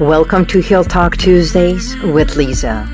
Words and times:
Welcome 0.00 0.46
to 0.46 0.60
Heal 0.60 0.84
Talk 0.84 1.16
Tuesdays 1.16 2.00
with 2.02 2.36
Lisa, 2.36 2.84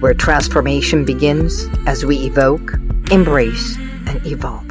where 0.00 0.12
transformation 0.12 1.02
begins 1.02 1.66
as 1.86 2.04
we 2.04 2.26
evoke, 2.26 2.74
embrace, 3.10 3.78
and 3.78 4.20
evolve. 4.26 4.68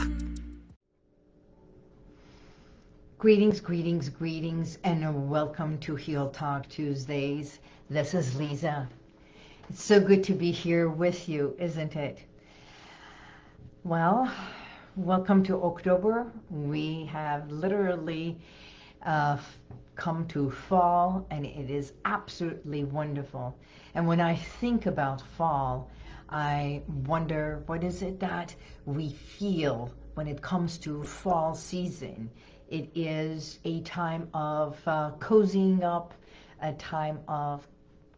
Greetings, 3.17 3.59
greetings, 3.59 4.09
greetings, 4.09 4.77
and 4.83 5.27
welcome 5.27 5.79
to 5.79 5.95
Heal 5.95 6.29
Talk 6.29 6.69
Tuesdays. 6.69 7.57
This 7.89 8.13
is 8.13 8.35
Lisa. 8.35 8.87
It's 9.67 9.83
so 9.83 9.99
good 9.99 10.23
to 10.25 10.33
be 10.33 10.51
here 10.51 10.87
with 10.87 11.27
you, 11.27 11.55
isn't 11.57 11.95
it? 11.95 12.19
Well, 13.83 14.31
welcome 14.95 15.41
to 15.45 15.63
October. 15.63 16.31
We 16.51 17.05
have 17.05 17.49
literally 17.51 18.37
uh, 19.03 19.37
come 20.01 20.25
to 20.25 20.49
fall 20.49 21.27
and 21.29 21.45
it 21.45 21.69
is 21.69 21.93
absolutely 22.05 22.83
wonderful. 22.83 23.55
And 23.93 24.07
when 24.07 24.19
I 24.19 24.35
think 24.35 24.87
about 24.87 25.21
fall, 25.37 25.91
I 26.27 26.81
wonder 27.05 27.61
what 27.67 27.83
is 27.83 28.01
it 28.01 28.19
that 28.19 28.55
we 28.85 29.11
feel 29.11 29.91
when 30.15 30.27
it 30.27 30.41
comes 30.41 30.79
to 30.79 31.03
fall 31.03 31.53
season. 31.53 32.31
It 32.67 32.89
is 32.95 33.59
a 33.63 33.81
time 33.81 34.27
of 34.33 34.79
uh, 34.87 35.11
cozying 35.19 35.83
up, 35.83 36.15
a 36.63 36.73
time 36.73 37.19
of 37.27 37.67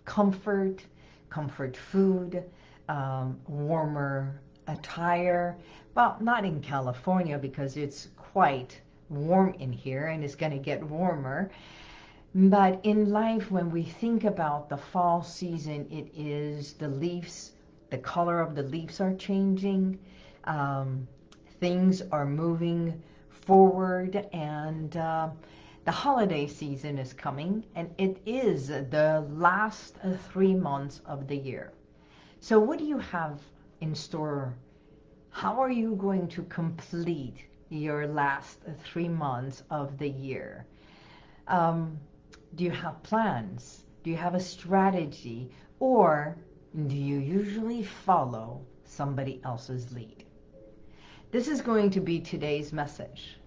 comfort, 0.06 0.86
comfort 1.30 1.76
food, 1.76 2.46
um, 2.88 3.38
warmer 3.46 4.40
attire. 4.68 5.58
Well, 5.96 6.16
not 6.22 6.46
in 6.46 6.62
California 6.62 7.38
because 7.38 7.76
it's 7.76 8.08
quite 8.16 8.80
warm 9.14 9.54
in 9.60 9.72
here 9.72 10.08
and 10.08 10.24
it's 10.24 10.36
going 10.36 10.52
to 10.52 10.58
get 10.58 10.84
warmer. 10.84 11.52
But 12.36 12.80
in 12.84 13.12
life, 13.12 13.52
when 13.52 13.70
we 13.70 13.84
think 13.84 14.24
about 14.24 14.70
the 14.70 14.78
fall 14.78 15.22
season, 15.22 15.88
it 15.92 16.10
is 16.20 16.74
the 16.74 16.88
leaves, 16.88 17.52
the 17.92 18.00
color 18.00 18.40
of 18.42 18.56
the 18.56 18.64
leaves 18.64 19.00
are 19.00 19.14
changing. 19.16 20.00
Um, 20.46 21.08
things 21.60 22.02
are 22.12 22.26
moving 22.26 23.02
forward 23.30 24.28
and 24.34 24.98
uh, 24.98 25.30
the 25.86 25.92
holiday 25.92 26.48
season 26.48 26.98
is 26.98 27.14
coming 27.14 27.64
and 27.76 27.94
it 27.98 28.18
is 28.26 28.68
the 28.68 29.26
last 29.30 29.98
three 30.32 30.56
months 30.56 31.02
of 31.06 31.28
the 31.28 31.38
year. 31.38 31.72
So 32.40 32.60
what 32.60 32.80
do 32.80 32.86
you 32.86 32.98
have 32.98 33.40
in 33.82 33.94
store? 33.96 34.54
How 35.30 35.62
are 35.62 35.72
you 35.72 35.96
going 35.96 36.28
to 36.30 36.44
complete 36.44 37.38
your 37.74 38.08
last 38.08 38.60
three 38.84 39.10
months 39.10 39.64
of 39.70 39.98
the 39.98 40.10
year? 40.10 40.66
Um, 41.48 42.00
do 42.56 42.64
you 42.64 42.72
have 42.72 43.02
plans? 43.04 43.84
Do 44.04 44.10
you 44.10 44.18
have 44.18 44.36
a 44.36 44.40
strategy? 44.40 45.52
Or 45.80 46.38
do 46.88 46.96
you 46.96 47.18
usually 47.18 47.84
follow 47.84 48.66
somebody 48.86 49.42
else's 49.44 49.92
lead? 49.92 50.26
This 51.32 51.48
is 51.48 51.62
going 51.62 51.90
to 51.92 52.00
be 52.00 52.20
today's 52.20 52.72
message 52.72 53.38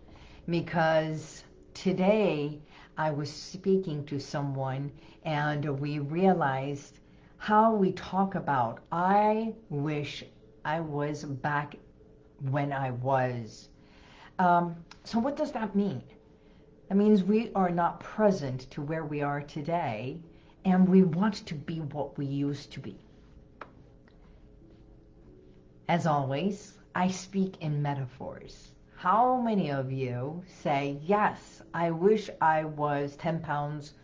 because 0.49 1.45
today 1.75 2.61
I 2.99 3.11
was 3.11 3.31
speaking 3.31 4.05
to 4.07 4.19
someone 4.19 4.91
and 5.25 5.79
we 5.79 5.99
realized 5.99 6.99
how 7.37 7.75
we 7.75 7.93
talk 7.93 8.35
about 8.35 8.81
I 8.91 9.55
wish 9.69 10.25
I 10.65 10.81
was 10.81 11.25
back 11.25 11.77
when 12.41 12.73
I 12.73 12.91
was 12.91 13.69
um, 14.39 14.77
so 15.05 15.19
what 15.19 15.37
does 15.37 15.53
that 15.53 15.75
mean? 15.75 16.03
That 16.89 16.97
means 16.97 17.25
we 17.25 17.53
are 17.55 17.71
not 17.71 18.01
present 18.01 18.71
to 18.71 18.83
where 18.83 19.05
we 19.05 19.23
are 19.23 19.41
today, 19.41 20.19
and 20.65 20.89
we 20.89 21.03
want 21.03 21.47
to 21.47 21.55
be 21.55 21.81
what 21.81 22.17
we 22.19 22.27
used 22.27 22.73
to 22.73 22.81
be. 22.81 22.99
As 25.89 26.07
always, 26.07 26.79
I 26.95 27.09
speak 27.09 27.61
in 27.61 27.83
metaphors. 27.83 28.73
How 28.97 29.41
many 29.41 29.71
of 29.71 29.93
you 29.93 30.43
say, 30.47 30.99
yes, 31.03 31.63
I 31.75 31.91
wish 31.91 32.31
I 32.41 32.65
was 32.65 33.17
10 33.17 33.41
pounds 33.41 33.95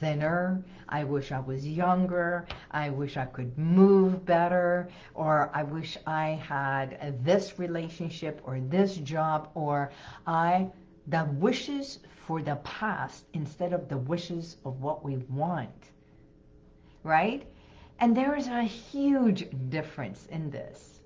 thinner. 0.00 0.62
I 0.88 1.04
wish 1.04 1.32
I 1.32 1.40
was 1.40 1.66
younger. 1.66 2.46
I 2.70 2.90
wish 2.90 3.16
I 3.16 3.26
could 3.26 3.56
move 3.58 4.24
better. 4.24 4.88
Or 5.14 5.50
I 5.54 5.62
wish 5.62 5.98
I 6.06 6.30
had 6.30 7.24
this 7.24 7.58
relationship 7.58 8.40
or 8.44 8.60
this 8.60 8.96
job. 8.96 9.50
Or 9.54 9.90
I, 10.26 10.70
the 11.06 11.24
wishes 11.34 12.00
for 12.26 12.42
the 12.42 12.56
past 12.56 13.24
instead 13.32 13.72
of 13.72 13.88
the 13.88 13.98
wishes 13.98 14.56
of 14.64 14.80
what 14.80 15.04
we 15.04 15.16
want. 15.28 15.90
Right? 17.02 17.46
And 18.00 18.16
there 18.16 18.36
is 18.36 18.46
a 18.46 18.62
huge 18.62 19.48
difference 19.70 20.26
in 20.26 20.50
this. 20.50 21.00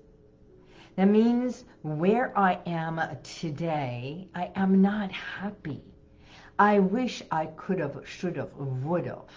That 0.95 1.07
means 1.07 1.65
where 1.81 2.37
I 2.37 2.59
am 2.67 3.01
today, 3.23 4.27
I 4.35 4.51
am 4.55 4.81
not 4.81 5.11
happy. 5.11 5.81
I 6.59 6.79
wish 6.79 7.23
I 7.31 7.47
could 7.47 7.79
have, 7.79 7.99
should 8.05 8.37
have, 8.37 8.53
would 8.55 9.07
have. 9.07 9.29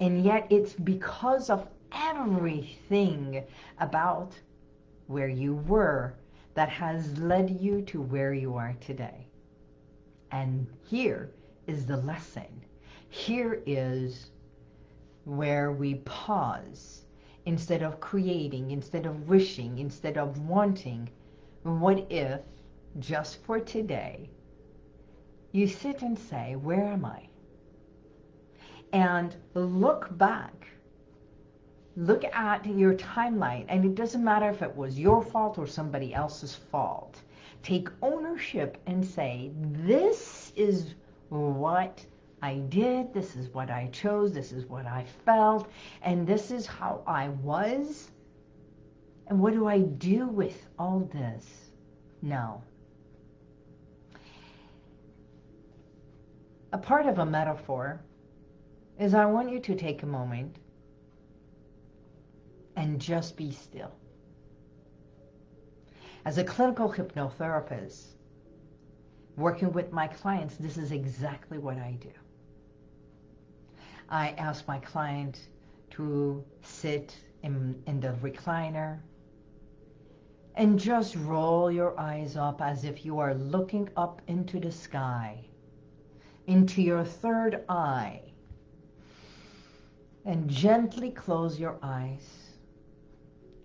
And 0.00 0.22
yet 0.22 0.46
it's 0.50 0.74
because 0.74 1.48
of 1.48 1.66
everything 1.92 3.44
about 3.78 4.34
where 5.06 5.28
you 5.28 5.54
were 5.54 6.14
that 6.54 6.68
has 6.68 7.18
led 7.18 7.50
you 7.60 7.82
to 7.82 8.00
where 8.00 8.34
you 8.34 8.54
are 8.56 8.74
today. 8.80 9.26
And 10.30 10.66
here 10.84 11.30
is 11.66 11.86
the 11.86 11.96
lesson. 11.96 12.64
Here 13.08 13.62
is 13.66 14.30
where 15.24 15.72
we 15.72 15.96
pause 15.96 17.04
instead 17.46 17.82
of 17.82 18.00
creating, 18.00 18.72
instead 18.72 19.06
of 19.06 19.28
wishing, 19.28 19.78
instead 19.78 20.18
of 20.18 20.38
wanting. 20.46 21.08
What 21.62 22.06
if, 22.10 22.40
just 22.98 23.42
for 23.44 23.58
today, 23.58 24.30
you 25.54 25.68
sit 25.68 26.02
and 26.02 26.18
say, 26.18 26.56
where 26.56 26.82
am 26.82 27.04
I? 27.04 27.28
And 28.92 29.36
look 29.54 30.08
back. 30.18 30.66
Look 31.96 32.24
at 32.24 32.66
your 32.66 32.94
timeline. 32.94 33.66
And 33.68 33.84
it 33.84 33.94
doesn't 33.94 34.24
matter 34.24 34.50
if 34.50 34.62
it 34.62 34.74
was 34.74 34.98
your 34.98 35.22
fault 35.22 35.56
or 35.56 35.68
somebody 35.68 36.12
else's 36.12 36.56
fault. 36.56 37.20
Take 37.62 37.88
ownership 38.02 38.78
and 38.86 39.06
say, 39.06 39.52
this 39.54 40.52
is 40.56 40.94
what 41.28 42.04
I 42.42 42.56
did. 42.68 43.14
This 43.14 43.36
is 43.36 43.48
what 43.50 43.70
I 43.70 43.88
chose. 43.92 44.32
This 44.34 44.50
is 44.50 44.66
what 44.66 44.86
I 44.86 45.04
felt. 45.24 45.70
And 46.02 46.26
this 46.26 46.50
is 46.50 46.66
how 46.66 47.04
I 47.06 47.28
was. 47.28 48.10
And 49.28 49.38
what 49.38 49.52
do 49.52 49.68
I 49.68 49.78
do 49.78 50.26
with 50.26 50.66
all 50.80 51.08
this 51.12 51.46
now? 52.22 52.64
A 56.74 56.78
part 56.78 57.06
of 57.06 57.20
a 57.20 57.24
metaphor 57.24 58.00
is 58.98 59.14
I 59.14 59.26
want 59.26 59.48
you 59.48 59.60
to 59.60 59.76
take 59.76 60.02
a 60.02 60.06
moment 60.06 60.56
and 62.74 63.00
just 63.00 63.36
be 63.36 63.52
still. 63.52 63.92
As 66.24 66.36
a 66.38 66.42
clinical 66.42 66.92
hypnotherapist, 66.92 68.06
working 69.36 69.72
with 69.72 69.92
my 69.92 70.08
clients, 70.08 70.56
this 70.56 70.76
is 70.76 70.90
exactly 70.90 71.58
what 71.58 71.76
I 71.78 71.96
do. 72.00 72.10
I 74.08 74.30
ask 74.30 74.66
my 74.66 74.80
client 74.80 75.46
to 75.90 76.44
sit 76.62 77.16
in, 77.44 77.80
in 77.86 78.00
the 78.00 78.14
recliner 78.20 78.98
and 80.56 80.76
just 80.76 81.14
roll 81.14 81.70
your 81.70 81.96
eyes 82.00 82.36
up 82.36 82.60
as 82.60 82.82
if 82.82 83.04
you 83.04 83.20
are 83.20 83.34
looking 83.34 83.88
up 83.96 84.20
into 84.26 84.58
the 84.58 84.72
sky 84.72 85.38
into 86.46 86.82
your 86.82 87.04
third 87.04 87.64
eye 87.68 88.20
and 90.24 90.48
gently 90.48 91.10
close 91.10 91.58
your 91.58 91.78
eyes 91.82 92.44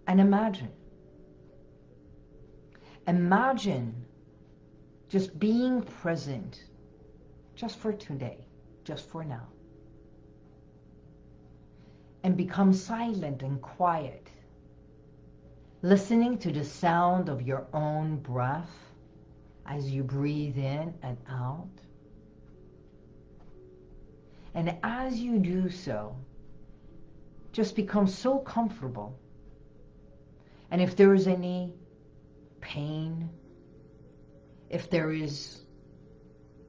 and 0.07 0.19
imagine. 0.19 0.71
Imagine 3.07 4.05
just 5.07 5.39
being 5.39 5.81
present 5.81 6.65
just 7.55 7.77
for 7.79 7.93
today, 7.93 8.45
just 8.83 9.07
for 9.09 9.23
now. 9.23 9.47
And 12.23 12.35
become 12.35 12.73
silent 12.73 13.41
and 13.43 13.61
quiet, 13.61 14.29
listening 15.81 16.37
to 16.39 16.51
the 16.51 16.63
sound 16.65 17.29
of 17.29 17.41
your 17.41 17.65
own 17.73 18.17
breath 18.17 18.69
as 19.65 19.89
you 19.89 20.03
breathe 20.03 20.57
in 20.57 20.93
and 21.01 21.17
out. 21.29 21.69
And 24.53 24.77
as 24.83 25.19
you 25.19 25.39
do 25.39 25.69
so, 25.69 26.15
just 27.51 27.75
become 27.75 28.07
so 28.07 28.39
comfortable. 28.39 29.17
And 30.71 30.81
if 30.81 30.95
there 30.95 31.13
is 31.13 31.27
any 31.27 31.73
pain, 32.61 33.29
if 34.69 34.89
there 34.89 35.11
is 35.11 35.61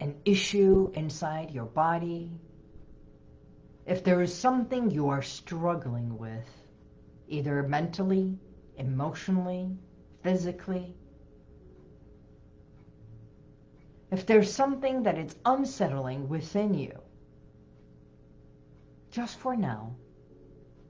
an 0.01 0.17
issue 0.25 0.91
inside 0.95 1.51
your 1.51 1.67
body, 1.67 2.31
if 3.87 4.05
there 4.05 4.23
is 4.23 4.35
something 4.35 4.91
you 4.91 5.09
are 5.09 5.23
struggling 5.23 6.17
with, 6.19 6.49
either 7.29 7.63
mentally, 7.63 8.39
emotionally, 8.77 9.77
physically, 10.23 10.95
if 14.11 14.27
there's 14.27 14.53
something 14.53 15.03
that 15.05 15.19
is 15.19 15.37
unsettling 15.45 16.29
within 16.29 16.75
you, 16.75 16.93
just 19.11 19.39
for 19.39 19.57
now, 19.57 19.95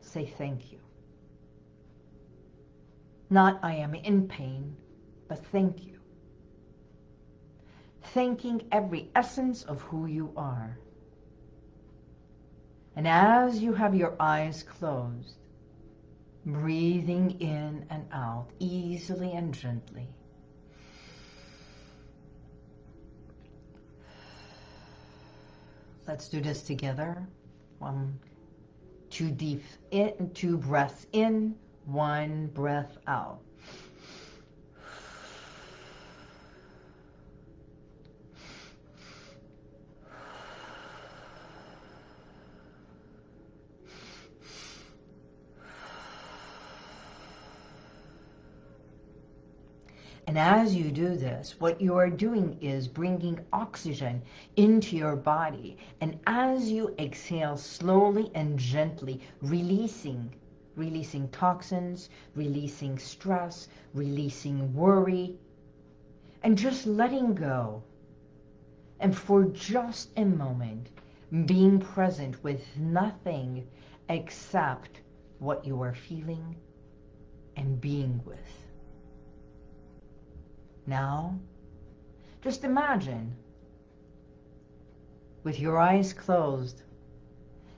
say 0.01 0.27
thank 0.27 0.73
you. 0.73 0.79
Not 3.31 3.61
I 3.63 3.77
am 3.77 3.95
in 3.95 4.29
pain, 4.29 4.77
but 5.29 5.45
thank 5.47 5.85
you. 5.85 5.99
Thanking 8.03 8.67
every 8.73 9.11
essence 9.15 9.63
of 9.63 9.81
who 9.83 10.07
you 10.07 10.33
are. 10.37 10.79
And 12.97 13.07
as 13.07 13.63
you 13.63 13.73
have 13.73 13.95
your 13.95 14.17
eyes 14.19 14.65
closed, 14.65 15.37
breathing 16.45 17.41
in 17.41 17.87
and 17.89 18.07
out 18.13 18.49
easily 18.59 19.33
and 19.33 19.55
gently, 19.55 20.09
Let's 26.11 26.29
do 26.29 26.41
this 26.41 26.63
together. 26.63 27.25
One, 27.81 28.19
two 29.09 29.31
deep 29.31 29.63
in, 29.91 30.31
two 30.35 30.59
breaths 30.59 31.07
in, 31.13 31.55
one 31.87 32.49
breath 32.49 32.99
out. 33.07 33.41
And 50.31 50.39
as 50.39 50.77
you 50.77 50.93
do 50.93 51.17
this, 51.17 51.59
what 51.59 51.81
you 51.81 51.97
are 51.97 52.09
doing 52.09 52.57
is 52.61 52.87
bringing 52.87 53.45
oxygen 53.53 54.23
into 54.55 54.95
your 54.97 55.17
body. 55.17 55.77
And 56.01 56.21
as 56.25 56.71
you 56.71 56.95
exhale 57.01 57.57
slowly 57.57 58.31
and 58.37 58.57
gently, 58.57 59.23
releasing, 59.43 60.33
releasing 60.77 61.29
toxins, 61.31 62.11
releasing 62.37 62.97
stress, 62.97 63.67
releasing 63.93 64.73
worry, 64.73 65.37
and 66.45 66.57
just 66.57 66.87
letting 66.87 67.35
go. 67.35 67.83
And 69.01 69.19
for 69.19 69.47
just 69.47 70.13
a 70.17 70.25
moment, 70.25 70.91
being 71.45 71.81
present 71.81 72.41
with 72.45 72.63
nothing 72.77 73.67
except 74.09 75.01
what 75.41 75.67
you 75.67 75.83
are 75.83 75.95
feeling 75.95 76.55
and 77.57 77.81
being 77.81 78.23
with. 78.25 78.60
Now, 80.91 81.39
just 82.43 82.65
imagine 82.65 83.37
with 85.45 85.61
your 85.61 85.79
eyes 85.79 86.13
closed 86.13 86.83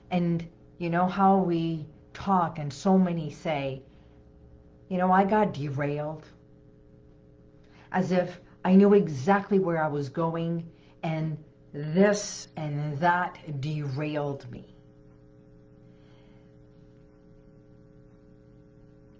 and 0.09 0.43
you 0.79 0.89
know 0.89 1.05
how 1.05 1.37
we 1.37 1.85
talk 2.15 2.57
and 2.57 2.73
so 2.73 2.97
many 2.97 3.29
say, 3.29 3.83
you 4.89 4.97
know, 4.97 5.11
I 5.11 5.25
got 5.25 5.53
derailed 5.53 6.25
as 7.91 8.11
if 8.11 8.41
I 8.65 8.73
knew 8.73 8.95
exactly 8.95 9.59
where 9.59 9.83
I 9.83 9.89
was 9.89 10.09
going 10.09 10.67
and 11.03 11.37
this 11.71 12.47
and 12.57 12.97
that 12.97 13.37
derailed 13.61 14.49
me. 14.49 14.73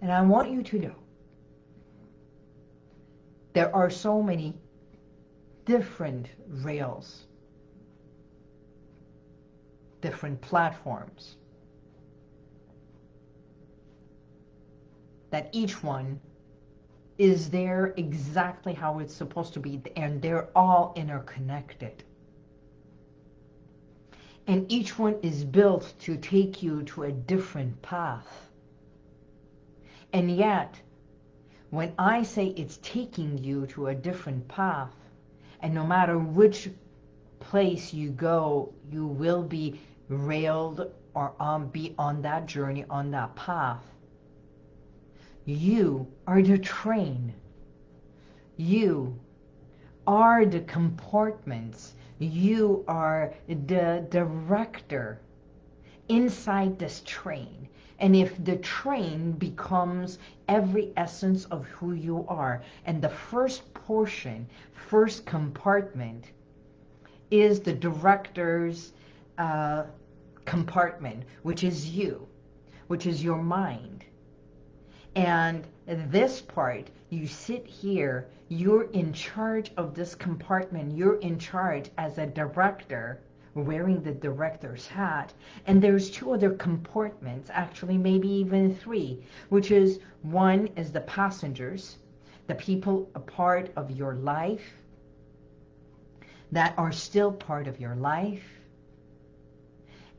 And 0.02 0.10
I 0.10 0.20
want 0.22 0.50
you 0.50 0.64
to 0.64 0.78
know 0.80 1.03
there 3.54 3.74
are 3.74 3.88
so 3.88 4.20
many 4.20 4.54
different 5.64 6.28
rails, 6.48 7.24
different 10.00 10.40
platforms, 10.40 11.36
that 15.30 15.48
each 15.52 15.82
one 15.82 16.20
is 17.16 17.48
there 17.48 17.94
exactly 17.96 18.74
how 18.74 18.98
it's 18.98 19.14
supposed 19.14 19.54
to 19.54 19.60
be, 19.60 19.80
and 19.96 20.20
they're 20.20 20.48
all 20.56 20.92
interconnected. 20.96 22.02
And 24.46 24.70
each 24.70 24.98
one 24.98 25.16
is 25.22 25.44
built 25.44 25.94
to 26.00 26.16
take 26.16 26.62
you 26.62 26.82
to 26.82 27.04
a 27.04 27.12
different 27.12 27.80
path. 27.82 28.50
And 30.12 30.36
yet, 30.36 30.80
when 31.74 31.92
I 31.98 32.22
say 32.22 32.46
it's 32.56 32.78
taking 32.82 33.36
you 33.42 33.66
to 33.66 33.88
a 33.88 33.94
different 33.94 34.46
path, 34.46 34.94
and 35.60 35.74
no 35.74 35.84
matter 35.84 36.18
which 36.18 36.70
place 37.40 37.92
you 37.92 38.10
go, 38.10 38.72
you 38.92 39.06
will 39.06 39.42
be 39.42 39.80
railed 40.08 40.92
or 41.14 41.34
be 41.72 41.94
on 41.98 42.22
that 42.22 42.46
journey, 42.46 42.84
on 42.88 43.10
that 43.10 43.34
path. 43.34 43.84
You 45.44 46.06
are 46.26 46.42
the 46.42 46.58
train. 46.58 47.34
You 48.56 49.18
are 50.06 50.46
the 50.46 50.60
compartments. 50.60 51.94
You 52.18 52.84
are 52.86 53.34
the 53.48 54.06
director 54.10 55.20
inside 56.08 56.78
this 56.78 57.02
train. 57.04 57.68
And 58.00 58.16
if 58.16 58.44
the 58.44 58.56
train 58.56 59.32
becomes 59.32 60.18
every 60.48 60.92
essence 60.96 61.44
of 61.46 61.64
who 61.66 61.92
you 61.92 62.24
are, 62.28 62.62
and 62.86 63.00
the 63.00 63.08
first 63.08 63.72
portion, 63.74 64.46
first 64.72 65.24
compartment, 65.26 66.32
is 67.30 67.60
the 67.60 67.72
director's 67.72 68.92
uh, 69.38 69.84
compartment, 70.44 71.24
which 71.42 71.64
is 71.64 71.88
you, 71.90 72.26
which 72.88 73.06
is 73.06 73.22
your 73.22 73.42
mind. 73.42 74.04
And 75.14 75.66
this 75.86 76.42
part, 76.42 76.90
you 77.10 77.26
sit 77.26 77.66
here, 77.66 78.26
you're 78.48 78.90
in 78.90 79.12
charge 79.12 79.72
of 79.76 79.94
this 79.94 80.14
compartment, 80.14 80.96
you're 80.96 81.20
in 81.20 81.38
charge 81.38 81.90
as 81.96 82.18
a 82.18 82.26
director 82.26 83.20
wearing 83.54 84.02
the 84.02 84.12
director's 84.12 84.86
hat. 84.86 85.32
And 85.66 85.80
there's 85.80 86.10
two 86.10 86.32
other 86.32 86.50
compartments, 86.54 87.50
actually 87.52 87.98
maybe 87.98 88.28
even 88.28 88.74
three, 88.74 89.22
which 89.48 89.70
is 89.70 90.00
one 90.22 90.68
is 90.76 90.92
the 90.92 91.00
passengers, 91.02 91.98
the 92.46 92.54
people 92.54 93.08
a 93.14 93.20
part 93.20 93.70
of 93.76 93.90
your 93.90 94.14
life 94.14 94.74
that 96.52 96.74
are 96.78 96.92
still 96.92 97.32
part 97.32 97.66
of 97.66 97.80
your 97.80 97.96
life. 97.96 98.53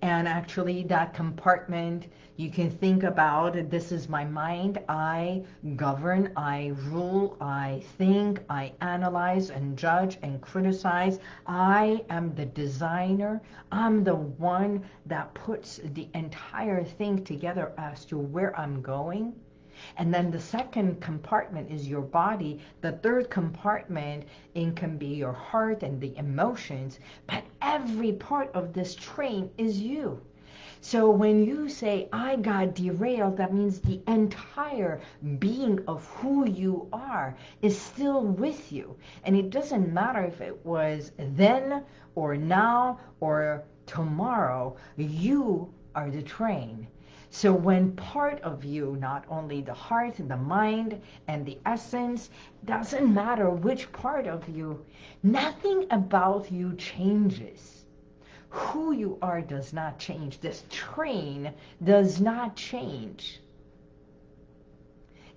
And 0.05 0.27
actually 0.27 0.83
that 0.83 1.15
compartment 1.15 2.05
you 2.37 2.51
can 2.51 2.69
think 2.69 3.01
about 3.01 3.71
this 3.71 3.91
is 3.91 4.07
my 4.07 4.23
mind. 4.23 4.77
I 4.87 5.43
govern, 5.75 6.31
I 6.37 6.73
rule, 6.91 7.35
I 7.41 7.81
think, 7.97 8.39
I 8.47 8.73
analyze 8.81 9.49
and 9.49 9.75
judge 9.75 10.19
and 10.21 10.39
criticize. 10.41 11.17
I 11.47 12.05
am 12.11 12.35
the 12.35 12.45
designer. 12.45 13.41
I'm 13.71 14.03
the 14.03 14.13
one 14.13 14.83
that 15.07 15.33
puts 15.33 15.79
the 15.95 16.07
entire 16.13 16.83
thing 16.83 17.23
together 17.23 17.73
as 17.79 18.05
to 18.05 18.19
where 18.19 18.55
I'm 18.59 18.83
going. 18.83 19.33
And 19.97 20.13
then 20.13 20.31
the 20.31 20.39
second 20.39 21.01
compartment 21.01 21.71
is 21.71 21.87
your 21.87 22.01
body. 22.01 22.59
The 22.81 22.93
third 22.93 23.29
compartment 23.29 24.25
in 24.53 24.73
can 24.75 24.97
be 24.97 25.07
your 25.07 25.33
heart 25.33 25.83
and 25.83 25.99
the 25.99 26.15
emotions. 26.17 26.99
But 27.27 27.43
every 27.61 28.13
part 28.13 28.51
of 28.53 28.73
this 28.73 28.95
train 28.95 29.49
is 29.57 29.79
you. 29.79 30.21
So 30.81 31.09
when 31.09 31.43
you 31.43 31.67
say, 31.67 32.07
I 32.13 32.35
got 32.35 32.75
derailed, 32.75 33.37
that 33.37 33.53
means 33.53 33.79
the 33.79 34.01
entire 34.07 35.01
being 35.39 35.83
of 35.87 36.05
who 36.05 36.47
you 36.47 36.87
are 36.93 37.35
is 37.63 37.75
still 37.75 38.21
with 38.21 38.71
you. 38.71 38.95
And 39.23 39.35
it 39.35 39.49
doesn't 39.49 39.91
matter 39.91 40.23
if 40.23 40.41
it 40.41 40.63
was 40.65 41.11
then 41.17 41.83
or 42.13 42.37
now 42.37 42.99
or 43.19 43.63
tomorrow, 43.87 44.77
you 44.95 45.73
are 45.95 46.11
the 46.11 46.21
train. 46.21 46.87
So 47.37 47.51
when 47.51 47.91
part 47.97 48.39
of 48.43 48.63
you, 48.63 48.95
not 49.01 49.25
only 49.27 49.59
the 49.61 49.73
heart, 49.73 50.19
and 50.19 50.31
the 50.31 50.37
mind, 50.37 51.01
and 51.27 51.45
the 51.45 51.59
essence, 51.65 52.29
doesn't 52.63 53.13
matter 53.13 53.49
which 53.49 53.91
part 53.91 54.25
of 54.25 54.47
you, 54.47 54.85
nothing 55.21 55.85
about 55.91 56.49
you 56.49 56.73
changes 56.77 57.83
who 58.47 58.93
you 58.93 59.17
are 59.21 59.41
does 59.41 59.73
not 59.73 59.99
change. 59.99 60.39
This 60.39 60.63
train 60.69 61.51
does 61.83 62.21
not 62.21 62.55
change. 62.55 63.41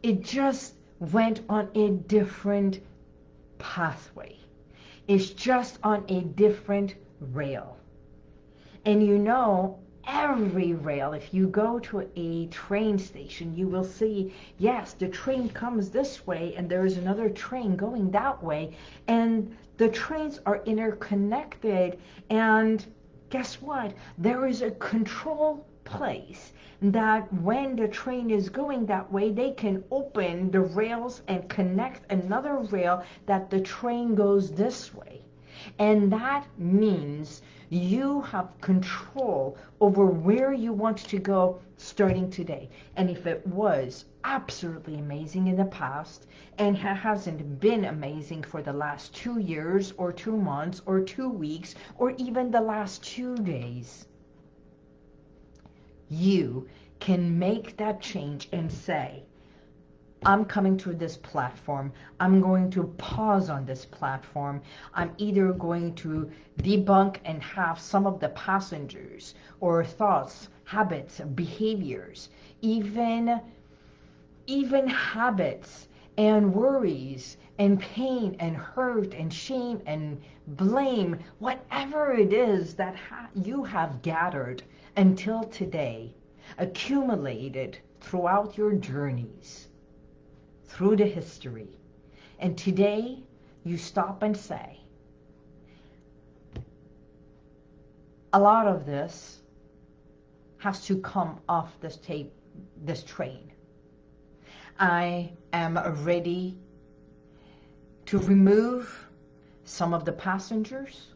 It 0.00 0.22
just 0.22 0.76
went 1.00 1.40
on 1.48 1.68
a 1.74 1.90
different 1.90 2.78
pathway. 3.58 4.36
It's 5.08 5.30
just 5.30 5.80
on 5.82 6.04
a 6.06 6.20
different 6.20 6.94
rail. 7.20 7.76
And 8.84 9.04
you 9.04 9.18
know, 9.18 9.80
every 10.08 10.72
rail, 10.72 11.12
if 11.12 11.34
you 11.34 11.46
go 11.48 11.78
to 11.78 12.08
a 12.16 12.46
train 12.46 12.98
station, 12.98 13.54
you 13.54 13.68
will 13.68 13.84
see, 13.84 14.34
yes, 14.56 14.94
the 14.94 15.08
train 15.08 15.48
comes 15.50 15.90
this 15.90 16.26
way 16.26 16.54
and 16.56 16.68
there 16.68 16.86
is 16.86 16.96
another 16.96 17.28
train 17.28 17.76
going 17.76 18.10
that 18.10 18.42
way. 18.42 18.74
And 19.06 19.54
the 19.76 19.88
trains 19.88 20.40
are 20.46 20.62
interconnected. 20.64 21.98
And 22.30 22.84
guess 23.28 23.60
what? 23.60 23.92
There 24.16 24.46
is 24.46 24.62
a 24.62 24.70
control 24.72 25.66
place 25.84 26.52
that 26.80 27.32
when 27.32 27.76
the 27.76 27.88
train 27.88 28.30
is 28.30 28.48
going 28.48 28.86
that 28.86 29.10
way, 29.12 29.30
they 29.30 29.52
can 29.52 29.84
open 29.90 30.50
the 30.50 30.60
rails 30.60 31.22
and 31.28 31.48
connect 31.48 32.10
another 32.10 32.56
rail 32.56 33.02
that 33.26 33.50
the 33.50 33.60
train 33.60 34.14
goes 34.14 34.50
this 34.52 34.94
way. 34.94 35.22
And 35.78 36.12
that 36.12 36.46
means 36.58 37.42
you 37.70 38.22
have 38.22 38.60
control 38.60 39.56
over 39.80 40.06
where 40.06 40.52
you 40.52 40.72
want 40.72 40.98
to 40.98 41.18
go 41.18 41.60
starting 41.76 42.30
today. 42.30 42.68
And 42.96 43.10
if 43.10 43.26
it 43.26 43.46
was 43.46 44.06
absolutely 44.24 44.98
amazing 44.98 45.46
in 45.48 45.56
the 45.56 45.64
past 45.66 46.26
and 46.58 46.76
hasn't 46.76 47.60
been 47.60 47.84
amazing 47.84 48.42
for 48.42 48.62
the 48.62 48.72
last 48.72 49.14
two 49.14 49.38
years 49.38 49.92
or 49.96 50.12
two 50.12 50.36
months 50.36 50.82
or 50.86 51.00
two 51.00 51.28
weeks 51.28 51.74
or 51.98 52.12
even 52.12 52.50
the 52.50 52.60
last 52.60 53.04
two 53.04 53.36
days, 53.36 54.06
you 56.08 56.66
can 57.00 57.38
make 57.38 57.76
that 57.76 58.00
change 58.00 58.48
and 58.52 58.72
say, 58.72 59.24
I'm 60.26 60.44
coming 60.44 60.76
to 60.78 60.92
this 60.92 61.16
platform. 61.16 61.92
I'm 62.18 62.40
going 62.40 62.70
to 62.72 62.84
pause 62.98 63.48
on 63.48 63.64
this 63.64 63.84
platform. 63.84 64.60
I'm 64.92 65.12
either 65.16 65.52
going 65.52 65.94
to 65.94 66.28
debunk 66.58 67.18
and 67.24 67.40
have 67.40 67.78
some 67.78 68.04
of 68.04 68.18
the 68.18 68.30
passengers 68.30 69.36
or 69.60 69.84
thoughts, 69.84 70.48
habits, 70.64 71.20
behaviors, 71.20 72.30
even, 72.62 73.40
even 74.48 74.88
habits 74.88 75.86
and 76.16 76.52
worries 76.52 77.36
and 77.58 77.78
pain 77.78 78.34
and 78.40 78.56
hurt 78.56 79.14
and 79.14 79.32
shame 79.32 79.80
and 79.86 80.20
blame, 80.48 81.20
whatever 81.38 82.12
it 82.12 82.32
is 82.32 82.74
that 82.74 82.96
ha 82.96 83.28
you 83.34 83.62
have 83.62 84.02
gathered 84.02 84.64
until 84.96 85.44
today, 85.44 86.12
accumulated 86.58 87.78
throughout 88.00 88.58
your 88.58 88.72
journeys 88.72 89.68
through 90.68 90.96
the 90.96 91.06
history. 91.06 91.68
And 92.38 92.56
today, 92.56 93.18
you 93.64 93.76
stop 93.76 94.22
and 94.22 94.36
say, 94.36 94.80
a 98.32 98.38
lot 98.38 98.66
of 98.66 98.86
this 98.86 99.40
has 100.58 100.84
to 100.86 101.00
come 101.00 101.40
off 101.48 101.80
this 101.80 101.96
tape, 101.96 102.32
this 102.84 103.02
train. 103.02 103.50
I 104.78 105.32
am 105.52 105.78
ready 106.04 106.56
to 108.06 108.18
remove 108.18 109.06
some 109.64 109.92
of 109.92 110.04
the 110.04 110.12
passengers 110.12 111.14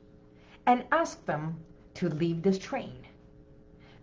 and 0.67 0.85
ask 0.93 1.25
them 1.27 1.59
to 1.95 2.09
leave 2.09 2.43
this 2.43 2.59
train 2.59 3.07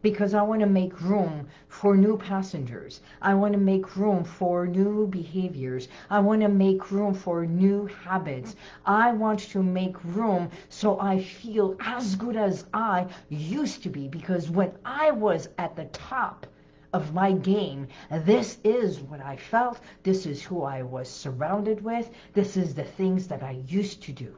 because 0.02 0.34
I 0.34 0.42
want 0.42 0.62
to 0.62 0.66
make 0.66 1.02
room 1.02 1.48
for 1.68 1.98
new 1.98 2.18
passengers. 2.18 3.02
I 3.22 3.34
want 3.34 3.54
to 3.54 3.60
make 3.60 3.98
room 3.98 4.24
for 4.24 4.66
new 4.66 5.08
behaviors. 5.08 5.90
I 6.10 6.20
want 6.20 6.42
to 6.42 6.48
make 6.48 6.92
room 6.92 7.14
for 7.14 7.46
new 7.46 7.86
habits. 7.88 8.56
I 8.86 9.12
want 9.12 9.40
to 9.40 9.62
make 9.62 10.02
room 10.06 10.52
so 10.70 11.00
I 11.02 11.22
feel 11.22 11.76
as 11.82 12.16
good 12.16 12.38
as 12.38 12.66
I 12.74 13.08
used 13.28 13.84
to 13.84 13.90
be 13.90 14.08
because 14.08 14.50
when 14.50 14.72
I 14.86 15.12
was 15.12 15.50
at 15.58 15.76
the 15.76 15.86
top 15.86 16.48
of 16.94 17.14
my 17.14 17.34
game, 17.34 17.88
this 18.10 18.58
is 18.64 19.02
what 19.02 19.22
I 19.22 19.36
felt. 19.36 19.80
This 20.04 20.26
is 20.26 20.42
who 20.42 20.64
I 20.64 20.82
was 20.82 21.10
surrounded 21.10 21.84
with. 21.84 22.10
This 22.34 22.56
is 22.58 22.74
the 22.74 22.84
things 22.84 23.28
that 23.28 23.44
I 23.44 23.62
used 23.68 24.02
to 24.04 24.12
do. 24.12 24.36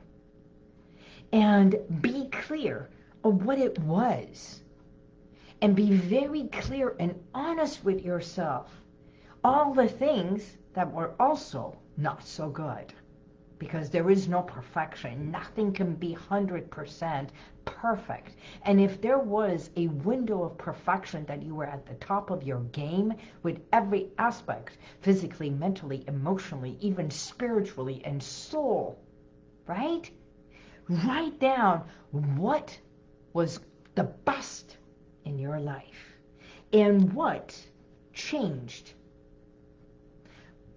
And 1.31 1.75
be 2.01 2.27
clear 2.29 2.89
of 3.23 3.45
what 3.45 3.59
it 3.59 3.77
was 3.79 4.61
and 5.61 5.75
be 5.75 5.91
very 5.91 6.47
clear 6.47 6.95
and 6.99 7.13
honest 7.35 7.83
with 7.85 8.03
yourself. 8.03 8.71
All 9.43 9.73
the 9.73 9.87
things 9.87 10.57
that 10.73 10.91
were 10.91 11.13
also 11.19 11.77
not 11.97 12.25
so 12.25 12.49
good. 12.49 12.93
Because 13.59 13.91
there 13.91 14.09
is 14.09 14.27
no 14.27 14.41
perfection. 14.41 15.29
Nothing 15.29 15.71
can 15.71 15.93
be 15.93 16.15
100% 16.15 17.29
perfect. 17.63 18.35
And 18.63 18.81
if 18.81 18.99
there 19.01 19.19
was 19.19 19.69
a 19.75 19.85
window 19.87 20.43
of 20.43 20.57
perfection 20.57 21.25
that 21.25 21.43
you 21.43 21.53
were 21.53 21.67
at 21.67 21.85
the 21.85 21.93
top 21.95 22.31
of 22.31 22.41
your 22.41 22.61
game 22.71 23.13
with 23.43 23.61
every 23.71 24.09
aspect, 24.17 24.79
physically, 25.01 25.51
mentally, 25.51 26.03
emotionally, 26.07 26.75
even 26.81 27.11
spiritually 27.11 28.01
and 28.03 28.21
soul, 28.23 28.97
right? 29.67 30.09
Write 30.89 31.39
down 31.39 31.83
what 32.09 32.75
was 33.33 33.59
the 33.93 34.05
best 34.05 34.77
in 35.25 35.37
your 35.39 35.59
life 35.59 36.11
and 36.73 37.11
what 37.13 37.59
changed. 38.13 38.93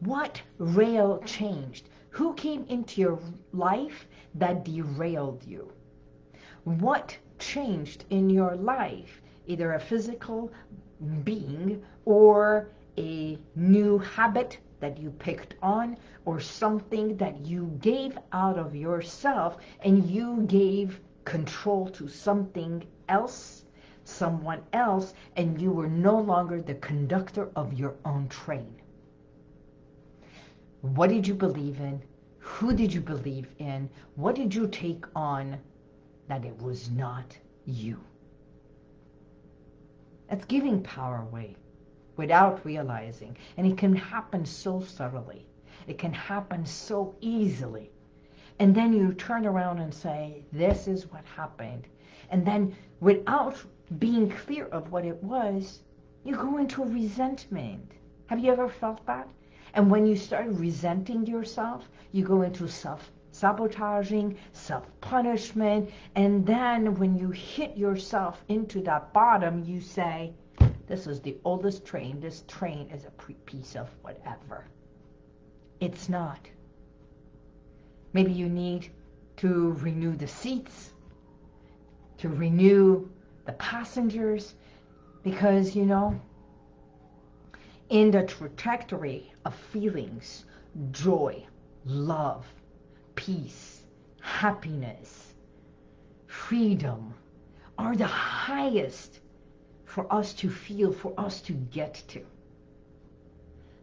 What 0.00 0.42
rail 0.58 1.22
changed? 1.24 1.88
Who 2.10 2.34
came 2.34 2.64
into 2.68 3.00
your 3.00 3.18
life 3.52 4.06
that 4.34 4.64
derailed 4.64 5.44
you? 5.44 5.72
What 6.64 7.16
changed 7.38 8.04
in 8.10 8.28
your 8.28 8.56
life? 8.56 9.22
Either 9.46 9.74
a 9.74 9.80
physical 9.80 10.52
being 11.22 11.82
or 12.04 12.68
a 12.98 13.38
new 13.54 13.98
habit 13.98 14.58
that 14.80 14.98
you 14.98 15.10
picked 15.10 15.54
on 15.62 15.96
or 16.24 16.40
something 16.40 17.16
that 17.16 17.46
you 17.46 17.66
gave 17.80 18.18
out 18.32 18.58
of 18.58 18.74
yourself 18.74 19.58
and 19.80 20.04
you 20.08 20.42
gave 20.46 21.00
control 21.24 21.88
to 21.88 22.08
something 22.08 22.84
else 23.08 23.63
someone 24.04 24.62
else 24.72 25.14
and 25.36 25.60
you 25.60 25.72
were 25.72 25.88
no 25.88 26.18
longer 26.18 26.60
the 26.60 26.74
conductor 26.74 27.50
of 27.56 27.72
your 27.72 27.94
own 28.04 28.28
train. 28.28 28.74
What 30.82 31.10
did 31.10 31.26
you 31.26 31.34
believe 31.34 31.80
in? 31.80 32.02
Who 32.38 32.74
did 32.74 32.92
you 32.92 33.00
believe 33.00 33.48
in? 33.58 33.88
What 34.16 34.34
did 34.34 34.54
you 34.54 34.68
take 34.68 35.04
on 35.16 35.58
that 36.28 36.44
it 36.44 36.60
was 36.60 36.90
not 36.90 37.36
you? 37.64 37.98
That's 40.28 40.44
giving 40.44 40.82
power 40.82 41.26
away 41.28 41.56
without 42.16 42.64
realizing. 42.64 43.36
And 43.56 43.66
it 43.66 43.78
can 43.78 43.96
happen 43.96 44.44
so 44.44 44.80
subtly. 44.80 45.46
It 45.86 45.98
can 45.98 46.12
happen 46.12 46.64
so 46.66 47.14
easily. 47.20 47.90
And 48.58 48.74
then 48.74 48.92
you 48.92 49.14
turn 49.14 49.46
around 49.46 49.78
and 49.78 49.92
say, 49.92 50.44
this 50.52 50.86
is 50.86 51.10
what 51.10 51.24
happened. 51.24 51.86
And 52.30 52.46
then 52.46 52.76
without 53.00 53.62
being 53.98 54.30
clear 54.30 54.66
of 54.66 54.90
what 54.90 55.04
it 55.04 55.22
was, 55.22 55.80
you 56.24 56.34
go 56.34 56.58
into 56.58 56.82
resentment. 56.84 57.92
Have 58.26 58.38
you 58.38 58.50
ever 58.52 58.68
felt 58.68 59.04
that? 59.06 59.28
And 59.74 59.90
when 59.90 60.06
you 60.06 60.16
start 60.16 60.46
resenting 60.48 61.26
yourself, 61.26 61.88
you 62.12 62.24
go 62.24 62.42
into 62.42 62.68
self-sabotaging, 62.68 64.38
self-punishment, 64.52 65.90
and 66.14 66.46
then 66.46 66.94
when 66.94 67.18
you 67.18 67.30
hit 67.30 67.76
yourself 67.76 68.42
into 68.48 68.80
that 68.82 69.12
bottom, 69.12 69.64
you 69.64 69.80
say, 69.80 70.32
this 70.86 71.06
is 71.06 71.20
the 71.20 71.36
oldest 71.44 71.84
train, 71.84 72.20
this 72.20 72.44
train 72.46 72.88
is 72.90 73.04
a 73.04 73.10
piece 73.46 73.74
of 73.74 73.90
whatever. 74.02 74.66
It's 75.80 76.08
not. 76.08 76.48
Maybe 78.12 78.32
you 78.32 78.48
need 78.48 78.90
to 79.38 79.72
renew 79.80 80.14
the 80.14 80.28
seats, 80.28 80.92
to 82.18 82.28
renew 82.28 83.08
the 83.44 83.52
passengers, 83.54 84.54
because, 85.22 85.74
you 85.74 85.84
know, 85.84 86.20
in 87.90 88.10
the 88.10 88.24
trajectory 88.24 89.32
of 89.44 89.54
feelings, 89.54 90.44
joy, 90.90 91.46
love, 91.84 92.46
peace, 93.14 93.82
happiness, 94.20 95.34
freedom 96.26 97.14
are 97.78 97.96
the 97.96 98.06
highest 98.06 99.20
for 99.84 100.12
us 100.12 100.32
to 100.34 100.50
feel, 100.50 100.92
for 100.92 101.12
us 101.18 101.40
to 101.42 101.52
get 101.52 102.02
to. 102.08 102.24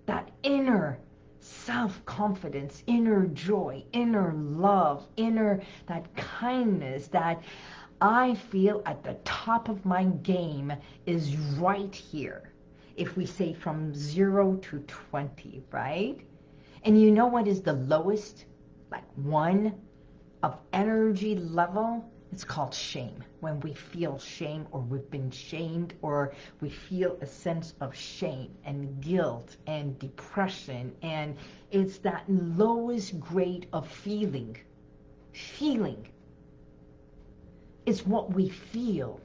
That 0.05 0.31
inner 0.43 0.97
self-confidence, 1.39 2.83
inner 2.87 3.25
joy, 3.27 3.83
inner 3.93 4.33
love, 4.33 5.07
inner 5.17 5.61
that 5.87 6.13
kindness, 6.15 7.07
that 7.07 7.43
I 8.01 8.35
feel 8.35 8.81
at 8.85 9.03
the 9.03 9.13
top 9.23 9.69
of 9.69 9.85
my 9.85 10.03
game 10.05 10.73
is 11.05 11.37
right 11.37 11.95
here. 11.95 12.53
If 12.97 13.15
we 13.15 13.25
say 13.25 13.53
from 13.53 13.93
zero 13.95 14.57
to 14.57 14.79
20, 14.79 15.63
right? 15.71 16.19
And 16.83 17.01
you 17.01 17.11
know 17.11 17.27
what 17.27 17.47
is 17.47 17.61
the 17.61 17.73
lowest, 17.73 18.45
like 18.91 19.05
one 19.15 19.75
of 20.43 20.59
energy 20.73 21.35
level 21.35 22.11
It's 22.31 22.43
called 22.43 22.73
shame. 22.73 23.23
When 23.39 23.59
we 23.61 23.73
feel 23.73 24.17
shame 24.19 24.67
or 24.71 24.81
we've 24.81 25.09
been 25.11 25.31
shamed 25.31 25.93
or 26.01 26.33
we 26.61 26.69
feel 26.69 27.17
a 27.21 27.25
sense 27.27 27.73
of 27.81 27.95
shame 27.95 28.57
and 28.65 29.01
guilt 29.01 29.57
and 29.67 29.97
depression 29.99 30.95
and 31.01 31.37
it's 31.71 31.99
that 31.99 32.25
lowest 32.29 33.19
grade 33.19 33.67
of 33.73 33.87
feeling. 33.87 34.57
Feeling. 35.33 36.10
It's 37.85 38.05
what 38.05 38.33
we 38.33 38.49
feel. 38.49 39.19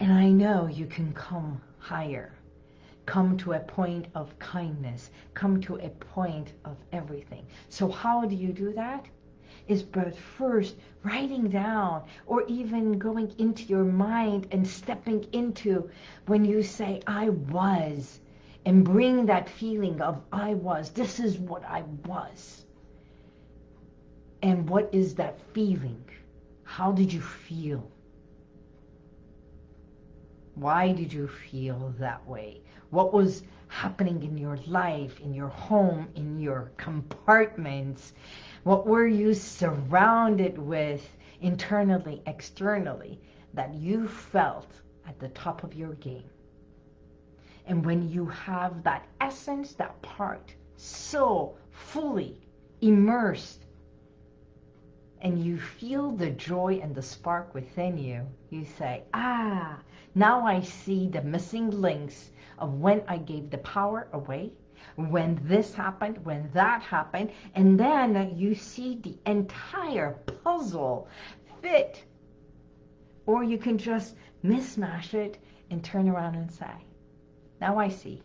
And 0.00 0.12
I 0.12 0.28
know 0.28 0.66
you 0.66 0.86
can 0.86 1.12
come 1.14 1.60
higher 1.78 2.32
come 3.06 3.36
to 3.38 3.52
a 3.52 3.60
point 3.60 4.06
of 4.14 4.36
kindness, 4.40 5.10
come 5.32 5.60
to 5.60 5.76
a 5.76 5.88
point 5.88 6.52
of 6.64 6.76
everything. 6.92 7.46
So 7.68 7.88
how 7.88 8.24
do 8.24 8.34
you 8.34 8.52
do 8.52 8.72
that? 8.72 9.06
Is 9.68 9.82
but 9.82 10.16
first 10.16 10.76
writing 11.02 11.48
down 11.48 12.02
or 12.26 12.44
even 12.46 12.98
going 12.98 13.32
into 13.38 13.64
your 13.64 13.84
mind 13.84 14.48
and 14.50 14.66
stepping 14.66 15.24
into 15.32 15.88
when 16.26 16.44
you 16.44 16.62
say, 16.62 17.00
I 17.06 17.30
was, 17.30 18.20
and 18.64 18.84
bring 18.84 19.26
that 19.26 19.48
feeling 19.48 20.00
of 20.00 20.20
I 20.32 20.54
was. 20.54 20.90
This 20.90 21.18
is 21.20 21.38
what 21.38 21.64
I 21.64 21.82
was. 22.04 22.65
And 24.46 24.68
what 24.70 24.88
is 24.92 25.14
that 25.16 25.40
feeling? 25.52 26.02
How 26.62 26.92
did 26.92 27.12
you 27.12 27.20
feel? 27.20 27.90
Why 30.54 30.92
did 30.92 31.12
you 31.12 31.28
feel 31.28 31.94
that 31.98 32.26
way? 32.26 32.62
what 32.90 33.12
was 33.12 33.42
happening 33.68 34.22
in 34.22 34.38
your 34.38 34.56
life, 34.66 35.20
in 35.20 35.34
your 35.34 35.48
home, 35.48 36.08
in 36.14 36.38
your 36.38 36.70
compartments. 36.76 38.14
What 38.62 38.86
were 38.86 39.06
you 39.06 39.34
surrounded 39.34 40.56
with 40.56 41.06
internally, 41.40 42.22
externally, 42.26 43.20
that 43.54 43.74
you 43.74 44.06
felt 44.06 44.80
at 45.06 45.18
the 45.18 45.28
top 45.30 45.64
of 45.64 45.74
your 45.74 45.94
game? 45.94 46.30
And 47.66 47.84
when 47.84 48.08
you 48.08 48.26
have 48.26 48.84
that 48.84 49.06
essence, 49.20 49.74
that 49.74 50.00
part, 50.02 50.54
so 50.76 51.56
fully 51.70 52.40
immersed, 52.80 53.65
and 55.20 55.42
you 55.42 55.58
feel 55.58 56.12
the 56.12 56.30
joy 56.30 56.80
and 56.82 56.94
the 56.94 57.02
spark 57.02 57.54
within 57.54 57.96
you, 57.98 58.26
you 58.50 58.64
say, 58.64 59.02
ah, 59.14 59.78
now 60.14 60.46
I 60.46 60.60
see 60.60 61.08
the 61.08 61.22
missing 61.22 61.70
links 61.70 62.30
of 62.58 62.74
when 62.74 63.02
I 63.08 63.18
gave 63.18 63.50
the 63.50 63.58
power 63.58 64.08
away, 64.12 64.52
when 64.96 65.40
this 65.42 65.74
happened, 65.74 66.24
when 66.24 66.50
that 66.52 66.82
happened, 66.82 67.30
and 67.54 67.78
then 67.78 68.34
you 68.36 68.54
see 68.54 68.96
the 68.96 69.16
entire 69.30 70.12
puzzle 70.42 71.08
fit. 71.62 72.04
Or 73.26 73.42
you 73.42 73.58
can 73.58 73.78
just 73.78 74.16
mismatch 74.44 75.14
it 75.14 75.38
and 75.70 75.82
turn 75.82 76.08
around 76.08 76.36
and 76.36 76.50
say, 76.50 76.70
now 77.60 77.78
I 77.78 77.88
see. 77.88 78.22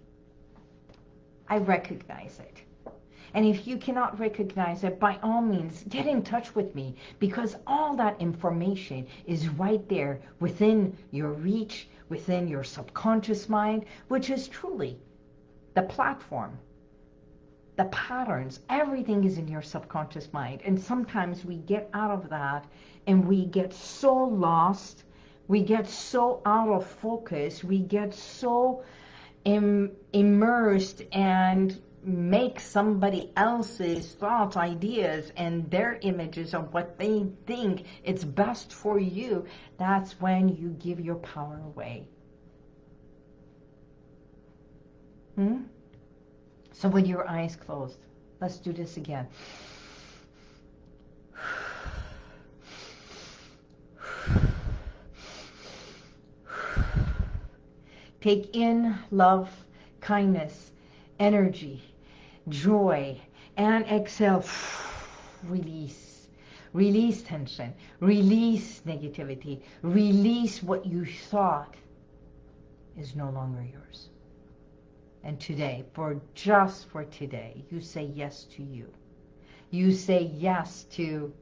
I 1.48 1.58
recognize 1.58 2.40
it. 2.40 2.62
And 3.34 3.46
if 3.46 3.66
you 3.66 3.78
cannot 3.78 4.20
recognize 4.20 4.84
it, 4.84 5.00
by 5.00 5.18
all 5.24 5.42
means, 5.42 5.84
get 5.88 6.06
in 6.06 6.22
touch 6.22 6.54
with 6.54 6.76
me 6.76 6.96
because 7.20 7.56
all 7.66 7.96
that 7.96 8.20
information 8.20 9.08
is 9.26 9.48
right 9.50 9.88
there 9.88 10.20
within 10.40 10.98
your 11.12 11.32
reach, 11.32 11.88
within 12.10 12.48
your 12.48 12.64
subconscious 12.64 13.48
mind, 13.48 13.86
which 14.10 14.30
is 14.30 14.48
truly 14.50 15.00
the 15.74 15.84
platform, 15.84 16.58
the 17.78 17.86
patterns, 17.86 18.60
everything 18.70 19.24
is 19.24 19.38
in 19.38 19.48
your 19.48 19.62
subconscious 19.62 20.32
mind. 20.34 20.62
And 20.66 20.80
sometimes 20.80 21.46
we 21.46 21.56
get 21.56 21.90
out 21.94 22.12
of 22.12 22.30
that 22.30 22.66
and 23.08 23.26
we 23.26 23.46
get 23.46 23.74
so 23.74 24.14
lost, 24.14 25.06
we 25.48 25.62
get 25.62 25.88
so 25.88 26.42
out 26.46 26.70
of 26.70 26.86
focus, 26.86 27.64
we 27.64 27.80
get 27.80 28.14
so 28.14 28.84
Im 29.46 29.92
immersed 30.14 31.02
and 31.14 31.82
make 32.04 32.60
somebody 32.60 33.32
else's 33.36 34.14
thoughts, 34.14 34.58
ideas, 34.58 35.32
and 35.38 35.70
their 35.70 36.00
images 36.02 36.54
of 36.54 36.74
what 36.74 36.98
they 36.98 37.28
think 37.46 37.86
it's 38.04 38.24
best 38.24 38.74
for 38.74 39.00
you, 39.00 39.46
that's 39.78 40.20
when 40.20 40.50
you 40.50 40.70
give 40.80 41.00
your 41.00 41.16
power 41.16 41.62
away. 41.66 42.08
Hmm? 45.36 45.62
So 46.74 46.90
with 46.90 47.06
your 47.06 47.28
eyes 47.30 47.56
closed, 47.56 48.00
let's 48.40 48.58
do 48.58 48.74
this 48.74 48.98
again. 48.98 49.28
Take 58.22 58.56
in 58.56 58.96
love, 59.10 59.50
kindness, 60.00 60.72
energy, 61.20 61.82
joy, 62.50 63.20
and 63.58 63.86
exhale, 63.86 64.46
release. 65.44 66.28
Release 66.74 67.22
tension, 67.22 67.74
release 68.00 68.82
negativity, 68.86 69.62
release 69.82 70.64
what 70.64 70.86
you 70.86 71.06
thought 71.06 71.76
is 72.98 73.14
no 73.14 73.30
longer 73.30 73.62
yours. 73.62 74.10
And 75.24 75.40
today, 75.40 75.84
for 75.94 76.22
just 76.34 76.88
for 76.88 77.04
today, 77.04 77.66
you 77.70 77.82
say 77.82 78.06
yes 78.16 78.46
to 78.56 78.64
you. 78.64 78.88
You 79.70 79.92
say 79.92 80.32
yes 80.34 80.86
to 80.92 81.34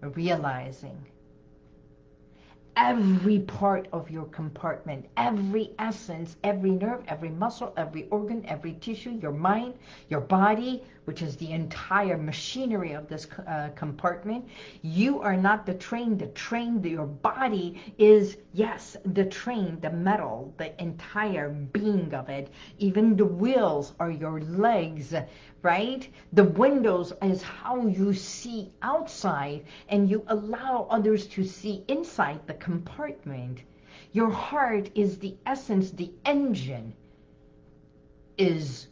realizing 0.00 1.06
every 2.78 3.40
part 3.40 3.88
of 3.92 4.10
your 4.10 4.26
compartment, 4.26 5.06
every 5.18 5.74
essence, 5.78 6.36
every 6.44 6.70
nerve, 6.70 7.04
every 7.08 7.30
muscle, 7.30 7.74
every 7.76 8.08
organ, 8.10 8.44
every 8.46 8.74
tissue, 8.74 9.18
your 9.22 9.32
mind, 9.32 9.74
your 10.08 10.20
body, 10.20 10.84
which 11.08 11.22
is 11.22 11.36
the 11.36 11.52
entire 11.52 12.18
machinery 12.18 12.92
of 12.92 13.08
this 13.08 13.26
uh, 13.46 13.70
compartment. 13.74 14.46
You 14.82 15.22
are 15.22 15.38
not 15.38 15.64
the 15.64 15.72
train. 15.72 16.18
The 16.18 16.26
train, 16.26 16.84
your 16.84 17.06
body 17.06 17.80
is, 17.96 18.36
yes, 18.52 18.94
the 19.06 19.24
train, 19.24 19.80
the 19.80 19.88
metal, 19.88 20.52
the 20.58 20.78
entire 20.78 21.48
being 21.48 22.12
of 22.12 22.28
it. 22.28 22.50
Even 22.78 23.16
the 23.16 23.24
wheels 23.24 23.94
are 23.98 24.10
your 24.10 24.42
legs, 24.42 25.14
right? 25.62 26.06
The 26.34 26.44
windows 26.44 27.14
is 27.22 27.42
how 27.42 27.86
you 27.86 28.12
see 28.12 28.70
outside 28.82 29.64
and 29.88 30.10
you 30.10 30.24
allow 30.26 30.88
others 30.90 31.26
to 31.28 31.42
see 31.42 31.84
inside 31.88 32.46
the 32.46 32.60
compartment. 32.68 33.62
Your 34.12 34.30
heart 34.30 34.90
is 34.94 35.18
the 35.18 35.38
essence, 35.46 35.90
the 35.90 36.12
engine 36.26 36.92
is 38.36 38.88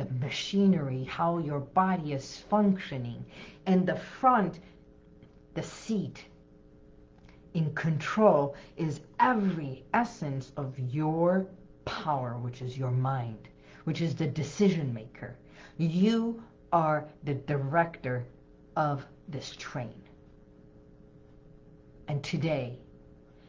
the 0.00 0.14
machinery, 0.14 1.04
how 1.04 1.38
your 1.38 1.60
body 1.60 2.14
is 2.14 2.38
functioning, 2.48 3.24
and 3.66 3.86
the 3.86 3.96
front, 3.96 4.60
the 5.54 5.62
seat, 5.62 6.24
in 7.52 7.74
control 7.74 8.54
is 8.76 9.00
every 9.18 9.84
essence 9.92 10.52
of 10.56 10.78
your 10.78 11.46
power, 11.84 12.38
which 12.38 12.62
is 12.62 12.78
your 12.78 12.90
mind, 12.90 13.48
which 13.84 14.00
is 14.00 14.14
the 14.14 14.26
decision 14.26 14.94
maker. 14.94 15.36
You 15.76 16.42
are 16.72 17.06
the 17.24 17.34
director 17.34 18.24
of 18.76 19.04
this 19.28 19.54
train. 19.56 20.02
And 22.08 22.22
today, 22.22 22.78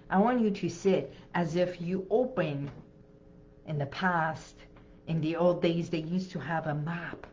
I 0.10 0.18
want 0.18 0.42
you 0.42 0.52
to 0.52 0.70
sit 0.70 1.14
as 1.34 1.56
if 1.56 1.80
you 1.80 2.06
open 2.10 2.70
in 3.68 3.78
the 3.78 3.86
past 3.86 4.58
in 5.08 5.22
the 5.22 5.36
old 5.36 5.62
days, 5.62 5.90
they 5.90 6.02
used 6.02 6.32
to 6.32 6.40
have 6.40 6.68
a 6.68 6.76
map. 6.76 7.28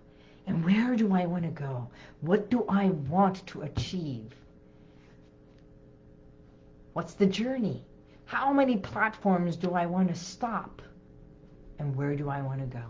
And 0.46 0.64
where 0.64 0.96
do 0.96 1.12
I 1.12 1.26
want 1.26 1.44
to 1.44 1.50
go? 1.50 1.88
What 2.20 2.48
do 2.50 2.64
I 2.68 2.86
want 2.86 3.46
to 3.48 3.62
achieve? 3.62 4.32
What's 6.94 7.14
the 7.14 7.26
journey? 7.26 7.84
How 8.24 8.52
many 8.52 8.76
platforms 8.76 9.56
do 9.56 9.72
I 9.72 9.86
want 9.86 10.08
to 10.08 10.14
stop? 10.14 10.82
And 11.78 11.94
where 11.94 12.16
do 12.16 12.28
I 12.28 12.42
want 12.42 12.60
to 12.60 12.66
go? 12.66 12.84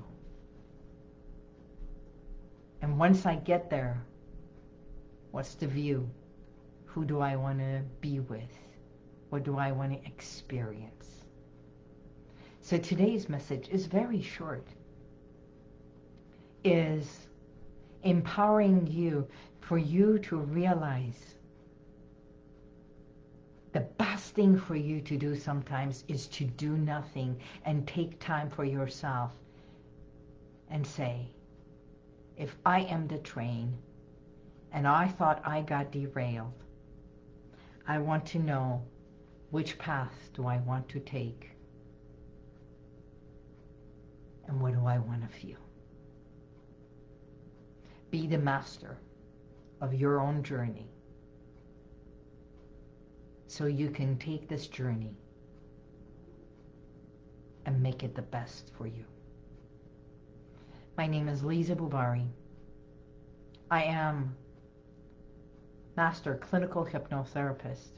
And 2.80 2.98
once 2.98 3.26
I 3.26 3.34
get 3.34 3.68
there, 3.68 4.00
what's 5.32 5.54
the 5.56 5.66
view? 5.66 6.08
Who 6.86 7.04
do 7.04 7.20
I 7.20 7.36
want 7.36 7.58
to 7.58 7.82
be 8.00 8.20
with? 8.20 8.56
What 9.30 9.44
do 9.44 9.58
I 9.58 9.72
want 9.72 9.92
to 9.92 10.08
experience? 10.08 11.17
So 12.68 12.76
today's 12.76 13.30
message 13.30 13.70
is 13.70 13.86
very 13.86 14.20
short 14.20 14.66
is 16.64 17.28
empowering 18.02 18.86
you 18.86 19.26
for 19.60 19.78
you 19.78 20.18
to 20.18 20.36
realize 20.36 21.36
the 23.72 23.80
best 23.80 24.34
thing 24.34 24.58
for 24.58 24.76
you 24.76 25.00
to 25.00 25.16
do 25.16 25.34
sometimes 25.34 26.04
is 26.08 26.26
to 26.26 26.44
do 26.44 26.76
nothing 26.76 27.40
and 27.64 27.88
take 27.88 28.20
time 28.20 28.50
for 28.50 28.66
yourself 28.66 29.32
and 30.68 30.86
say, 30.86 31.26
if 32.36 32.54
I 32.66 32.80
am 32.80 33.08
the 33.08 33.16
train 33.16 33.78
and 34.72 34.86
I 34.86 35.08
thought 35.08 35.40
I 35.42 35.62
got 35.62 35.90
derailed. 35.90 36.64
I 37.86 37.96
want 37.96 38.26
to 38.26 38.38
know 38.38 38.82
which 39.52 39.78
path 39.78 40.28
do 40.34 40.46
I 40.46 40.58
want 40.58 40.86
to 40.90 41.00
take 41.00 41.52
and 44.48 44.60
what 44.60 44.72
do 44.72 44.84
I 44.86 44.98
want 44.98 45.22
to 45.22 45.38
feel. 45.38 45.58
Be 48.10 48.26
the 48.26 48.38
master 48.38 48.98
of 49.80 49.94
your 49.94 50.20
own 50.20 50.42
journey 50.42 50.88
so 53.46 53.66
you 53.66 53.90
can 53.90 54.18
take 54.18 54.48
this 54.48 54.66
journey 54.66 55.14
and 57.66 57.82
make 57.82 58.02
it 58.02 58.14
the 58.14 58.22
best 58.22 58.70
for 58.76 58.86
you. 58.86 59.04
My 60.96 61.06
name 61.06 61.28
is 61.28 61.44
Lisa 61.44 61.76
Bubari. 61.76 62.26
I 63.70 63.84
am 63.84 64.34
Master 65.96 66.36
Clinical 66.36 66.84
Hypnotherapist, 66.86 67.88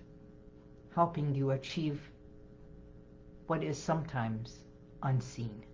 helping 0.94 1.34
you 1.34 1.52
achieve 1.52 2.00
what 3.46 3.62
is 3.62 3.78
sometimes 3.78 4.64
unseen. 5.02 5.64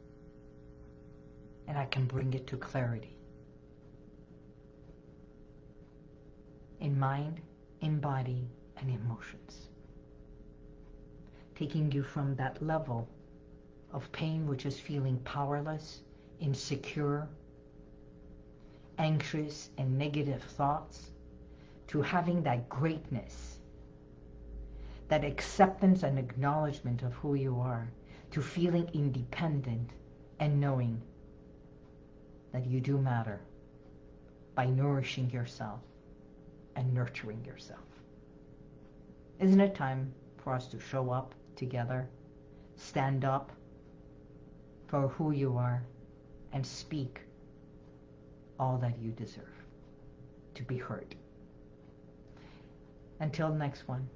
And 1.69 1.77
I 1.77 1.87
can 1.87 2.07
bring 2.07 2.33
it 2.35 2.47
to 2.49 2.57
clarity. 2.57 3.17
In 6.81 6.99
mind, 6.99 7.41
in 7.81 7.99
body, 8.01 8.49
and 8.77 8.91
emotions. 8.91 9.69
Taking 11.55 11.91
you 11.91 12.03
from 12.03 12.37
that 12.37 12.63
level 12.63 13.09
of 13.93 14.11
pain, 14.13 14.47
which 14.47 14.67
is 14.67 14.79
feeling 14.79 15.19
powerless, 15.21 16.03
insecure, 16.41 17.29
anxious, 18.99 19.71
and 19.79 19.99
negative 19.99 20.43
thoughts, 20.43 21.11
to 21.89 22.03
having 22.03 22.43
that 22.43 22.69
greatness, 22.69 23.59
that 25.09 25.25
acceptance 25.25 26.03
and 26.03 26.19
acknowledgement 26.19 27.03
of 27.03 27.13
who 27.15 27.35
you 27.35 27.59
are, 27.61 27.89
to 28.31 28.43
feeling 28.43 28.89
independent 28.93 29.91
and 30.41 30.61
knowing 30.61 31.01
that 32.57 32.67
you 32.67 32.81
do 32.81 32.97
matter 32.97 33.39
by 34.55 34.65
nourishing 34.65 35.29
yourself 35.29 35.81
and 36.75 36.95
nurturing 36.95 37.45
yourself. 37.45 37.85
Isn't 39.39 39.61
it 39.61 39.75
time 39.75 40.11
for 40.39 40.55
us 40.55 40.67
to 40.69 40.81
show 40.81 41.11
up 41.11 41.35
together, 41.55 42.09
stand 42.75 43.27
up 43.27 43.53
for 44.87 45.09
who 45.09 45.33
you 45.33 45.59
are, 45.59 45.83
and 46.55 46.67
speak 46.67 47.21
all 48.59 48.79
that 48.79 48.99
you 48.99 49.11
deserve 49.11 49.67
to 50.55 50.63
be 50.63 50.79
heard? 50.79 51.15
Until 53.21 53.53
next 53.53 53.87
one, 53.87 54.09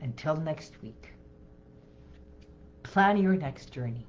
until 0.00 0.36
next 0.36 0.82
week, 0.82 1.12
plan 2.84 3.18
your 3.18 3.36
next 3.36 3.70
journey 3.70 4.06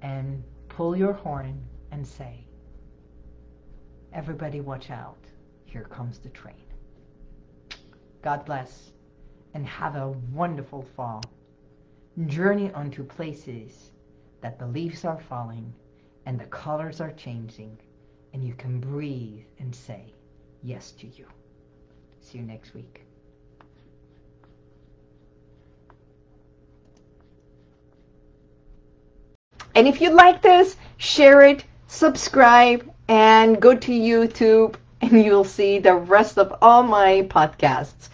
and 0.00 0.42
pull 0.76 0.96
your 0.96 1.12
horn 1.12 1.62
and 1.92 2.04
say, 2.04 2.44
everybody 4.12 4.60
watch 4.60 4.90
out, 4.90 5.24
here 5.64 5.84
comes 5.84 6.18
the 6.18 6.28
train. 6.30 6.64
God 8.22 8.44
bless, 8.44 8.90
and 9.54 9.64
have 9.66 9.94
a 9.94 10.08
wonderful 10.32 10.84
fall. 10.96 11.22
Journey 12.26 12.72
onto 12.72 13.04
places 13.04 13.92
that 14.40 14.58
the 14.58 14.66
leaves 14.66 15.04
are 15.04 15.20
falling 15.28 15.72
and 16.26 16.40
the 16.40 16.46
colors 16.46 17.00
are 17.00 17.12
changing, 17.12 17.78
and 18.32 18.44
you 18.44 18.54
can 18.54 18.80
breathe 18.80 19.44
and 19.60 19.72
say 19.72 20.12
yes 20.64 20.90
to 20.92 21.06
you. 21.06 21.26
See 22.20 22.38
you 22.38 22.44
next 22.44 22.74
week. 22.74 23.06
And 29.74 29.88
if 29.88 30.00
you 30.00 30.10
like 30.10 30.40
this, 30.42 30.76
share 30.98 31.42
it, 31.42 31.64
subscribe, 31.88 32.88
and 33.08 33.60
go 33.60 33.74
to 33.74 33.92
YouTube 33.92 34.76
and 35.00 35.24
you'll 35.24 35.44
see 35.44 35.78
the 35.78 35.94
rest 35.94 36.38
of 36.38 36.54
all 36.62 36.82
my 36.82 37.26
podcasts. 37.28 38.08